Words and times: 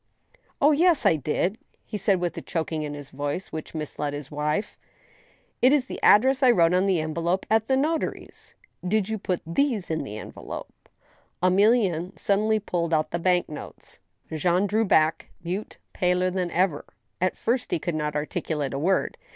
""Oh, 0.61 0.71
ye^, 0.71 1.05
I 1.05 1.15
did!" 1.15 1.59
he 1.85 1.95
said, 1.95 2.19
with 2.19 2.35
a 2.35 2.41
choking 2.41 2.81
in 2.81 2.95
his 2.95 3.11
voice, 3.11 3.51
which 3.51 3.75
misled 3.75 4.13
his 4.13 4.31
wife;" 4.31 4.75
it 5.61 5.71
is 5.71 5.85
the 5.85 6.01
address 6.01 6.41
I 6.41 6.49
wrote 6.49 6.73
on 6.73 6.87
the 6.87 6.99
envelope 6.99 7.45
at 7.51 7.67
the 7.67 7.77
notary's."" 7.77 8.55
Did 8.93 9.09
you 9.09 9.19
put 9.19 9.43
these 9.45 9.91
in 9.91 10.03
the 10.03 10.17
envelope?" 10.17 10.73
Emilienne 11.43 12.17
suddenly 12.17 12.59
pulled 12.59 12.95
out 12.95 13.11
the 13.11 13.19
bank 13.19 13.47
notes, 13.47 13.99
Jean 14.33 14.65
drew 14.65 14.85
back 14.85 15.29
mute, 15.43 15.77
paler 15.93 16.31
than 16.31 16.49
ever. 16.49 16.83
At 17.21 17.37
first 17.37 17.69
he 17.69 17.77
could 17.77 17.93
not 17.93 18.15
articulate 18.15 18.73
a 18.73 18.79
word. 18.79 19.19